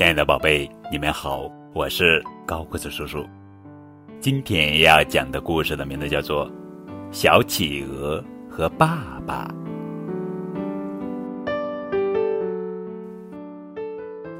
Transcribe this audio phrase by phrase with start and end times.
[0.00, 1.42] 亲爱的宝贝，你们好，
[1.74, 3.22] 我是高个子叔叔。
[4.18, 6.48] 今天要讲的故事的名字叫做
[7.12, 9.46] 《小企鹅和爸爸》。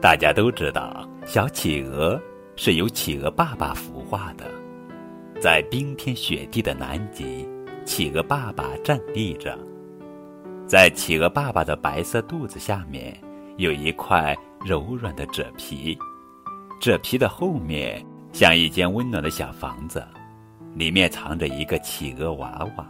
[0.01, 2.19] 大家都知道，小企鹅
[2.57, 4.47] 是由企鹅爸爸孵化的。
[5.43, 7.47] 在冰天雪地的南极，
[7.85, 9.59] 企鹅爸爸站立着，
[10.67, 13.15] 在企鹅爸爸的白色肚子下面
[13.59, 15.99] 有一块柔软的褶皮，
[16.81, 20.07] 褶皮的后面像一间温暖的小房子，
[20.75, 22.87] 里面藏着一个企鹅娃娃。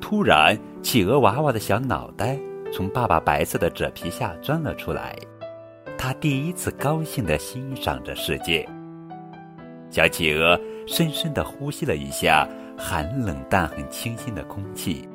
[0.00, 2.38] 突然，企鹅娃娃的小脑袋
[2.72, 5.14] 从爸爸白色的褶皮下钻了出来，
[5.98, 8.66] 他第一次高兴地欣赏着世界。
[9.90, 15.06] 小企鹅深深地呼吸了一下寒冷但很清新的空气，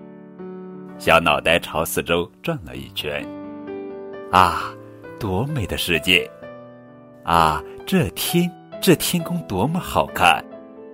[0.99, 3.25] 小脑袋朝四周转了一圈。
[4.31, 4.73] 啊，
[5.21, 6.27] 多美的世界！
[7.23, 10.43] 啊，这天，这天空多么好看！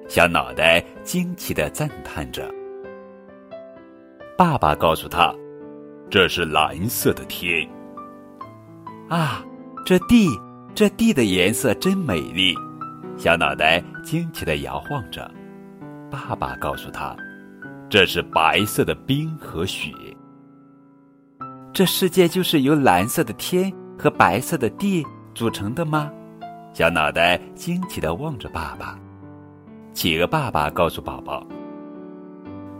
[0.10, 2.54] 小脑袋惊奇地赞叹着。
[4.38, 5.34] 爸爸告诉他
[6.12, 7.66] ：“这是蓝色的天。”
[9.08, 9.46] 啊，
[9.86, 10.28] 这地，
[10.76, 12.54] 这地的颜色真美丽。
[13.16, 15.32] 小脑袋惊奇地摇晃着，
[16.12, 17.16] 爸爸告诉他
[17.90, 19.90] ：“这是白色的冰和雪。”
[21.72, 26.12] 这世界就是由蓝色的天和白色的地组成的吗？
[26.74, 29.00] 小脑袋惊奇地望着爸爸。
[29.94, 31.46] 企鹅爸爸告诉宝宝：“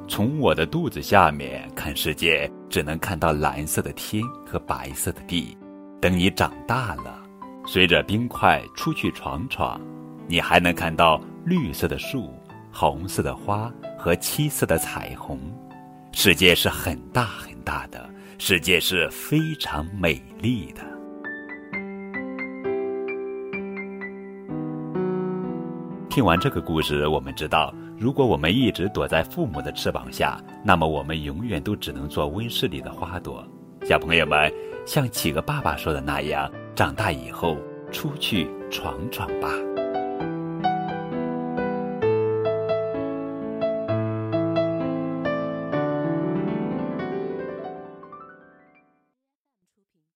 [0.08, 5.58] 从我的肚子下面看世界，只能看到蓝色的天和白色的地。
[6.00, 7.24] 等你长大了，
[7.66, 9.82] 随着冰块出去闯闯。”
[10.30, 12.34] 你还能看到绿色的树、
[12.70, 15.40] 红色的花和七色的彩虹。
[16.12, 20.82] 世界是很大很大的，世界是非常美丽的。
[26.18, 33.48] 听完这个故事，我们知道，如果我们一直躲在父母的翅膀下，那么我们永远都只能做温室里的花朵。
[33.84, 34.52] 小朋友们，
[34.84, 37.56] 像企鹅爸爸说的那样，长大以后
[37.92, 39.48] 出去闯闯吧。